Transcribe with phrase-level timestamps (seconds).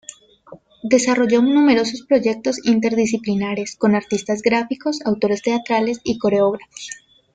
[0.81, 6.89] Desarrolló numerosos proyectos interdisciplinares, con artistas gráficos, autores teatrales y coreógrafos.